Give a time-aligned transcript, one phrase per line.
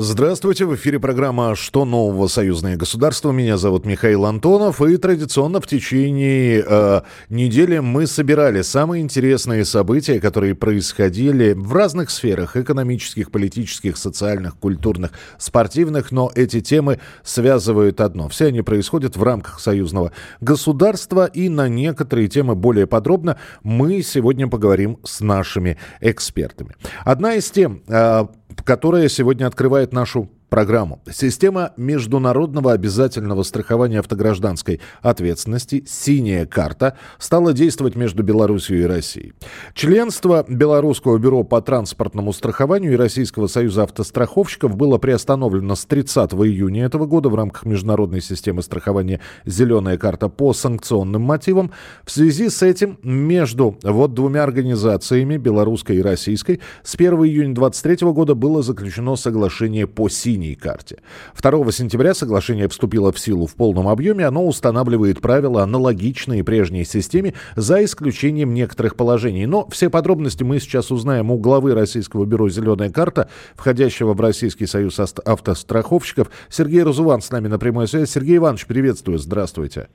[0.00, 2.28] Здравствуйте, в эфире программа «Что нового?
[2.28, 3.32] Союзное государство».
[3.32, 10.20] Меня зовут Михаил Антонов, и традиционно в течение э, недели мы собирали самые интересные события,
[10.20, 18.28] которые происходили в разных сферах– экономических, политических, социальных, культурных, спортивных, но эти темы связывают одно.
[18.28, 24.46] Все они происходят в рамках союзного государства, и на некоторые темы более подробно мы сегодня
[24.46, 26.76] поговорим с нашими экспертами.
[27.04, 28.26] Одна из тем, э,
[28.64, 31.00] которая сегодня открывает нашу программу.
[31.10, 39.34] Система международного обязательного страхования автогражданской ответственности «Синяя карта» стала действовать между Беларусью и Россией.
[39.74, 46.84] Членство Белорусского бюро по транспортному страхованию и Российского союза автостраховщиков было приостановлено с 30 июня
[46.86, 51.72] этого года в рамках международной системы страхования «Зеленая карта» по санкционным мотивам.
[52.04, 58.08] В связи с этим между вот двумя организациями, белорусской и российской, с 1 июня 2023
[58.12, 60.98] года было заключено соглашение по «Синей синей карте.
[61.40, 64.26] 2 сентября соглашение вступило в силу в полном объеме.
[64.26, 69.46] Оно устанавливает правила, аналогичные прежней системе, за исключением некоторых положений.
[69.46, 74.66] Но все подробности мы сейчас узнаем у главы Российского бюро «Зеленая карта», входящего в Российский
[74.66, 76.30] союз автостраховщиков.
[76.48, 78.10] Сергей Разуван с нами на прямой связи.
[78.10, 79.18] Сергей Иванович, приветствую.
[79.18, 79.88] Здравствуйте.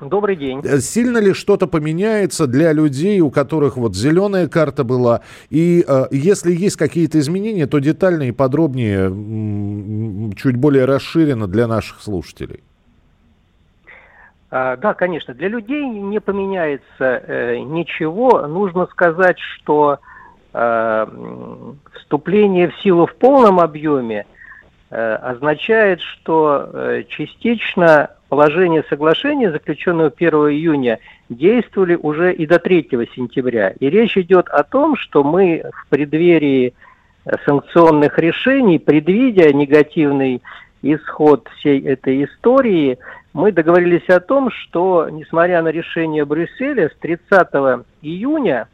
[0.00, 0.60] Добрый день.
[0.64, 5.20] Э, сильно ли что-то поменяется для людей, у которых вот зеленая карта была?
[5.50, 9.06] И э, если есть какие-то изменения, то детально и подробнее,
[10.36, 12.62] чуть более расширенно для наших слушателей.
[14.50, 18.46] А, да, конечно, для людей не поменяется э, ничего.
[18.46, 19.98] Нужно сказать, что
[20.52, 21.06] э,
[21.94, 24.26] вступление в силу в полном объеме
[24.90, 32.88] э, означает, что э, частично положения соглашения, заключенного 1 июня, действовали уже и до 3
[33.14, 33.70] сентября.
[33.78, 36.74] И речь идет о том, что мы в преддверии
[37.46, 40.42] санкционных решений, предвидя негативный
[40.82, 42.98] исход всей этой истории,
[43.32, 47.30] мы договорились о том, что, несмотря на решение Брюсселя, с 30
[48.02, 48.66] июня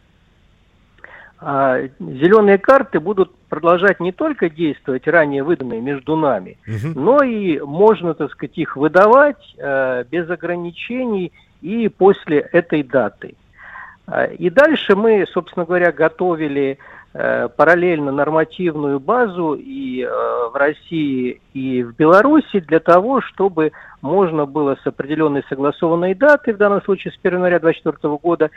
[1.39, 6.99] а, зеленые карты будут продолжать не только действовать ранее выданные между нами, угу.
[6.99, 13.35] но и можно, так сказать, их выдавать э, без ограничений и после этой даты.
[14.07, 16.77] А, и дальше мы, собственно говоря, готовили э,
[17.13, 24.77] параллельно нормативную базу и э, в России, и в Беларуси для того, чтобы можно было
[24.83, 28.51] с определенной согласованной датой, в данном случае с 1 января 2024 года,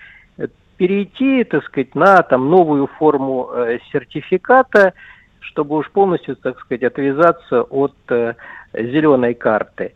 [0.77, 4.93] перейти, так сказать, на там новую форму э, сертификата,
[5.39, 8.35] чтобы уж полностью, так сказать, отвязаться от э,
[8.73, 9.93] зеленой карты.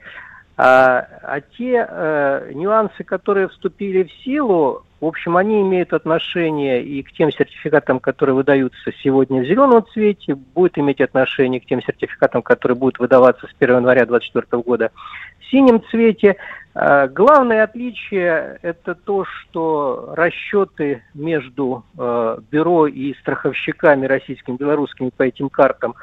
[0.58, 7.04] А, а те э, нюансы, которые вступили в силу, в общем, они имеют отношение и
[7.04, 12.42] к тем сертификатам, которые выдаются сегодня в зеленом цвете, будет иметь отношение к тем сертификатам,
[12.42, 14.92] которые будут выдаваться с 1 января 2024 года
[15.40, 16.38] в синем цвете.
[16.74, 25.24] А, главное отличие– это то, что расчеты между э, бюро и страховщиками российскими, белорусскими по
[25.24, 25.94] этим картам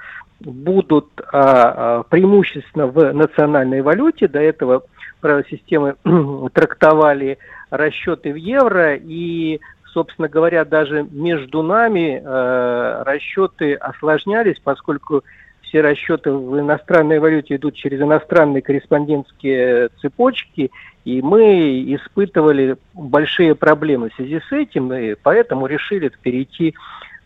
[0.41, 4.29] будут а, а, преимущественно в национальной валюте.
[4.29, 4.83] До этого
[5.21, 5.97] правила системы
[6.53, 7.39] трактовали
[7.77, 9.61] расчеты в евро и
[9.95, 15.23] собственно говоря, даже между нами э, расчеты осложнялись, поскольку
[15.63, 20.71] все расчеты в иностранной валюте идут через иностранные корреспондентские цепочки,
[21.05, 26.75] и мы испытывали большие проблемы в связи с этим, и поэтому решили перейти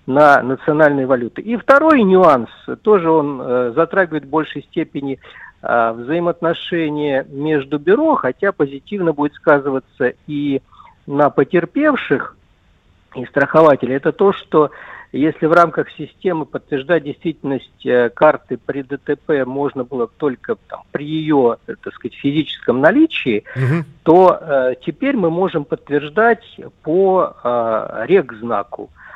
[0.07, 1.43] на национальные валюты.
[1.43, 2.49] И второй нюанс,
[2.83, 5.19] тоже он э, затрагивает в большей степени
[5.61, 10.63] взаимоотношения между бюро, хотя позитивно будет сказываться и
[11.07, 12.37] на потерпевших,
[13.15, 13.97] и страхователей.
[13.97, 14.71] Это то, что
[15.13, 21.07] если в рамках системы подтверждать действительность э, карты при ДТП можно было только там, при
[21.07, 23.85] ее, э, так сказать, физическом наличии, угу.
[24.03, 26.45] то э, теперь мы можем подтверждать
[26.83, 28.91] по э, рекзнаку.
[28.93, 29.08] Э,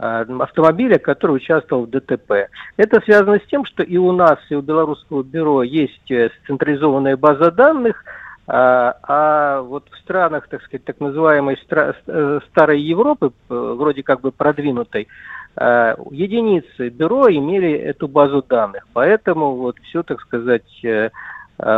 [0.00, 2.48] автомобиля, который участвовал в ДТП.
[2.76, 7.16] Это связано с тем, что и у нас, и у Белорусского бюро есть э, централизованная
[7.16, 8.04] база данных,
[8.46, 14.32] а, а вот в странах, так сказать, так называемой э, старой Европы, вроде как бы
[14.32, 15.08] продвинутой,
[15.56, 18.86] единицы бюро имели эту базу данных.
[18.92, 21.10] Поэтому вот все, так сказать, Э,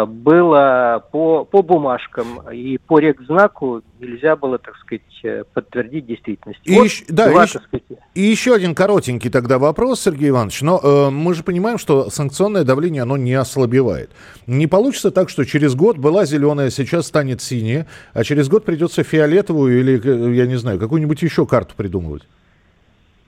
[0.06, 6.60] было по, по бумажкам и по рекзнаку нельзя было, так сказать, э, подтвердить действительность.
[6.64, 7.82] И, вот еще, да, два, и, сказать...
[8.14, 10.62] и еще один коротенький тогда вопрос, Сергей Иванович.
[10.62, 14.10] Но э, мы же понимаем, что санкционное давление, оно не ослабевает.
[14.46, 19.02] Не получится так, что через год была зеленая, сейчас станет синяя, а через год придется
[19.02, 22.22] фиолетовую или, э, я не знаю, какую-нибудь еще карту придумывать?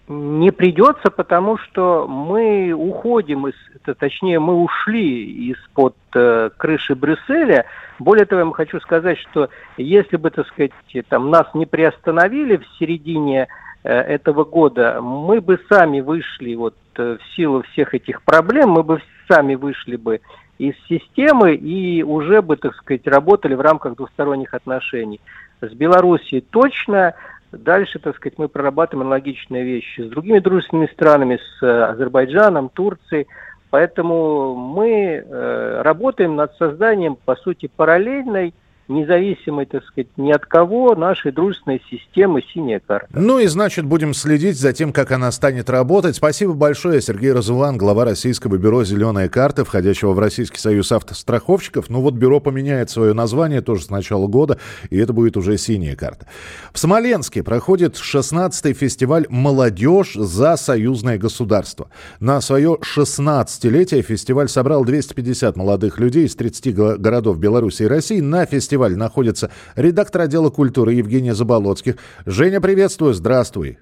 [0.06, 3.54] Не придется, потому что мы уходим из,
[3.98, 7.64] точнее, мы ушли из-под э, крыши Брюсселя.
[7.98, 9.48] Более того, я вам хочу сказать, что
[9.78, 10.72] если бы, так сказать,
[11.08, 13.48] там нас не приостановили в середине
[13.82, 18.82] э, этого года, мы бы сами вышли вот э, в силу всех этих проблем, мы
[18.82, 20.20] бы сами вышли бы
[20.58, 25.20] из системы и уже бы, так сказать, работали в рамках двусторонних отношений.
[25.60, 27.14] С Белоруссией точно,
[27.58, 33.26] Дальше, так сказать, мы прорабатываем аналогичные вещи с другими дружественными странами, с э, Азербайджаном, Турцией.
[33.70, 38.54] Поэтому мы э, работаем над созданием, по сути, параллельной
[38.88, 43.08] независимой, так сказать, ни от кого нашей дружественной системы «Синяя карта».
[43.12, 46.16] Ну и, значит, будем следить за тем, как она станет работать.
[46.16, 51.88] Спасибо большое, Сергей Разулан, глава российского бюро «Зеленая карта», входящего в Российский союз автостраховщиков.
[51.88, 54.58] Ну вот бюро поменяет свое название тоже с начала года,
[54.90, 56.26] и это будет уже «Синяя карта».
[56.72, 61.88] В Смоленске проходит 16-й фестиваль «Молодежь за союзное государство».
[62.20, 68.44] На свое 16-летие фестиваль собрал 250 молодых людей из 30 городов Беларуси и России на
[68.44, 71.96] фестиваль фестивале находится редактор отдела культуры Евгения Заболоцких.
[72.26, 73.78] Женя, приветствую, здравствуй.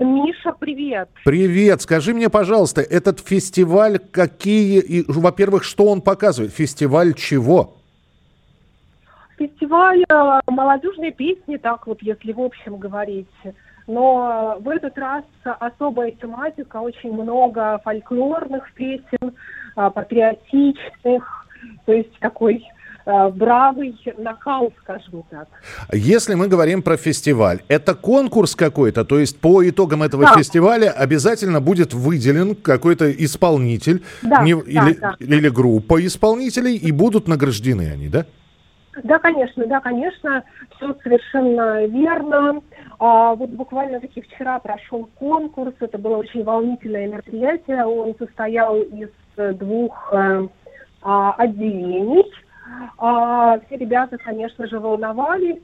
[0.00, 1.08] Миша, привет.
[1.24, 1.82] Привет.
[1.82, 4.80] Скажи мне, пожалуйста, этот фестиваль какие...
[4.80, 6.52] И, во-первых, что он показывает?
[6.52, 7.76] Фестиваль чего?
[9.38, 13.28] Фестиваль э, молодежной песни, так вот, если в общем говорить.
[13.86, 19.32] Но в этот раз особая тематика, очень много фольклорных песен,
[19.76, 21.46] э, патриотичных,
[21.86, 22.64] то есть такой
[23.34, 25.48] бравый накал, скажем так.
[25.92, 30.34] Если мы говорим про фестиваль, это конкурс какой-то, то есть по итогам этого да.
[30.36, 35.16] фестиваля обязательно будет выделен какой-то исполнитель да, не, да, или, да.
[35.18, 38.26] или группа исполнителей, и будут награждены они, да?
[39.04, 40.42] Да, конечно, да, конечно,
[40.76, 42.60] все совершенно верно.
[42.98, 49.08] А, вот буквально таки вчера прошел конкурс, это было очень волнительное мероприятие, он состоял из
[49.56, 50.48] двух э,
[51.02, 52.24] а, отделений.
[52.96, 55.60] А, все ребята, конечно же, волновались.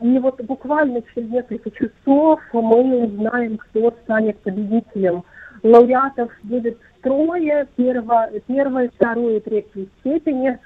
[0.00, 5.24] И вот буквально через несколько часов мы узнаем, кто станет победителем.
[5.62, 10.58] Лауреатов будет трое, первое, первое, второе и третьей степени.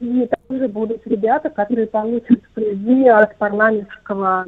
[0.00, 4.46] И также будут ребята, которые получат призы от парламентского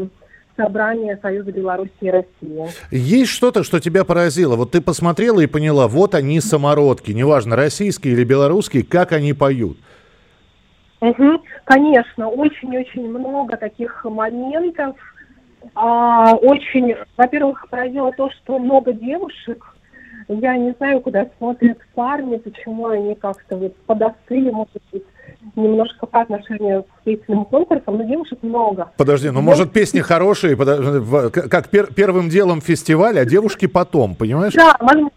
[0.57, 2.69] собрания Союза Беларуси и России.
[2.91, 4.57] Есть что-то, что тебя поразило?
[4.57, 9.79] Вот ты посмотрела и поняла, вот они самородки, неважно, российские или белорусские, как они поют.
[11.01, 14.97] Угу, конечно, очень-очень много таких моментов.
[15.75, 19.65] А, очень, во-первых, поразило то, что много девушек.
[20.29, 25.03] Я не знаю, куда смотрят парни, почему они как-то вот подостыли, может быть,
[25.57, 28.91] немножко по отношению к песенным конкурсам, но девушек много.
[28.97, 34.53] Подожди, ну может песни хорошие, как пер первым делом фестиваля, а девушки потом, понимаешь?
[34.55, 35.11] Да, возможно,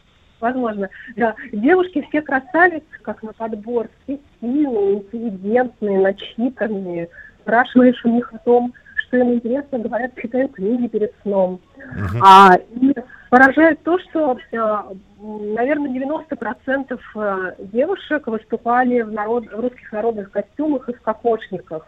[0.44, 0.90] возможно.
[1.16, 7.10] Да, девушки все красавицы, как на подбор, все сильные, интеллигентные, начитанные.
[7.42, 11.60] Спрашиваешь у них о том, что им интересно, говорят, читают книги перед сном.
[11.78, 12.20] Uh-huh.
[12.24, 12.94] А, и
[13.30, 14.88] поражает то, что, а,
[15.20, 21.86] наверное, 90% а, девушек выступали в, народ, в русских народных костюмах и в кокошниках.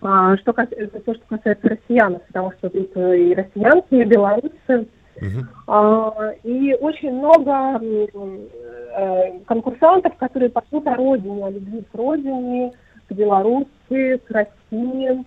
[0.00, 4.88] А, что, это то, что касается россиян, потому что тут и россиянки, и белорусы,
[5.20, 6.34] Uh-huh.
[6.44, 12.72] И очень много э, конкурсантов, которые поют о родине, о любви к родине,
[13.08, 15.24] к Беларуси, к России.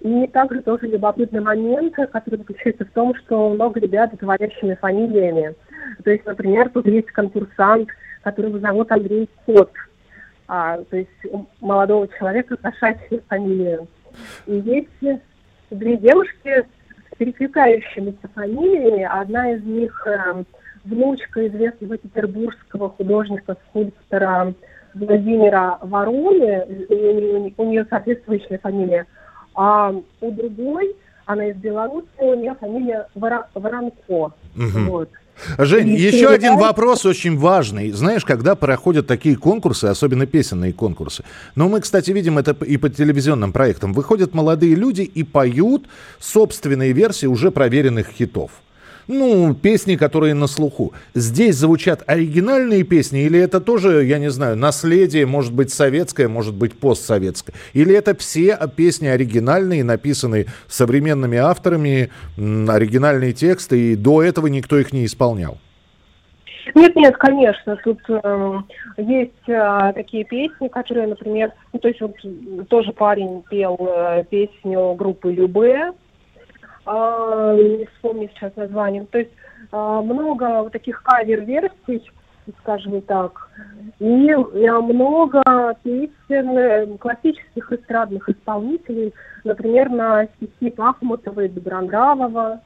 [0.00, 5.54] И также тоже любопытный момент, который заключается в том, что много ребят с говорящими фамилиями.
[6.04, 7.88] То есть, например, тут есть конкурсант,
[8.22, 9.70] которого зовут Андрей Кот.
[10.46, 13.86] А, то есть у молодого человека кошачья фамилия.
[14.46, 15.22] И есть
[15.70, 16.66] две девушки
[17.18, 19.04] перекликающимися фамилиями.
[19.04, 20.44] Одна из них э,
[20.84, 24.54] внучка известного петербургского художника-скульптора
[24.94, 26.64] Владимира Вороны,
[27.58, 29.06] у, нее соответствующая фамилия.
[29.54, 30.94] А у другой,
[31.26, 33.94] она из Беларуси, у нее фамилия Воронко.
[34.08, 34.32] Угу.
[34.88, 35.08] Вот.
[35.58, 37.90] Жень, и еще один вопрос очень важный.
[37.90, 41.24] Знаешь, когда проходят такие конкурсы, особенно песенные конкурсы,
[41.56, 45.86] но мы, кстати, видим это и по телевизионным проектам, выходят молодые люди и поют
[46.20, 48.52] собственные версии уже проверенных хитов
[49.08, 50.92] ну, песни, которые на слуху.
[51.14, 56.54] Здесь звучат оригинальные песни, или это тоже, я не знаю, наследие, может быть, советское, может
[56.54, 57.54] быть, постсоветское?
[57.72, 64.92] Или это все песни оригинальные, написанные современными авторами, оригинальные тексты, и до этого никто их
[64.92, 65.58] не исполнял?
[66.74, 68.58] Нет, нет, конечно, тут э,
[68.96, 72.16] есть э, такие песни, которые, например, ну, то есть вот
[72.68, 75.92] тоже парень пел э, песню группы Любе,
[76.86, 79.06] не вспомню сейчас название.
[79.10, 79.30] То есть
[79.72, 82.02] много вот таких кавер-версий,
[82.60, 83.48] скажем так,
[83.98, 85.42] и много
[85.82, 89.14] песен э, классических эстрадных исполнителей,
[89.44, 92.60] например, на стихи Пахмутова и Добронравова.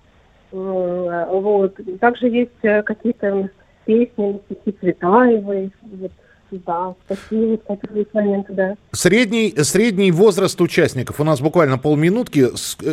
[0.50, 1.78] Вот.
[2.00, 3.50] Также есть какие-то
[3.84, 5.72] песни на стихи Цветаевой.
[5.82, 6.12] Вот.
[6.50, 8.74] Да, такие, такие моменты, да.
[8.92, 12.46] Средний, средний возраст участников, у нас буквально полминутки,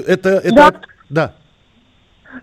[0.08, 0.30] это...
[0.30, 0.74] это да.
[1.10, 1.34] Да.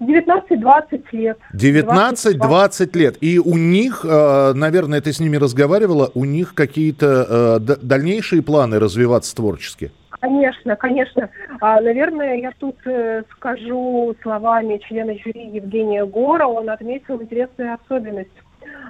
[0.01, 1.39] 19-20 лет.
[1.55, 3.17] 19-20 лет.
[3.21, 8.79] И у них, э, наверное, ты с ними разговаривала, у них какие-то э, дальнейшие планы
[8.79, 9.93] развиваться творчески?
[10.21, 11.31] Конечно, конечно.
[11.61, 16.47] А, наверное, я тут э, скажу словами члена жюри Евгения Гора.
[16.47, 18.31] Он отметил интересную особенность,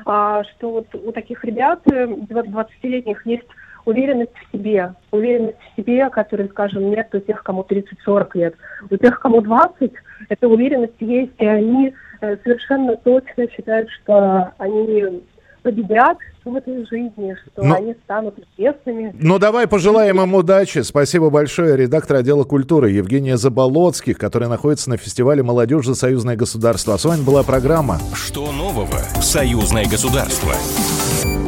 [0.05, 3.49] а, что вот у таких ребят, 20-летних, есть
[3.85, 8.55] уверенность в себе, уверенность в себе, которой, скажем, нет у тех, кому 30-40 лет.
[8.91, 9.93] У тех, кому 20,
[10.29, 15.23] эта уверенность есть, и они э, совершенно точно считают, что они
[15.62, 17.77] победят в этой жизни, что Но...
[17.77, 19.15] они станут известными.
[19.21, 20.81] Ну, давай пожелаем им удачи.
[20.81, 21.77] Спасибо большое.
[21.77, 26.95] Редактор отдела культуры Евгения Заболоцких, который находится на фестивале «Молодежь за союзное государство».
[26.95, 28.99] А с вами была программа «Что нового?
[29.21, 30.53] Союзное государство».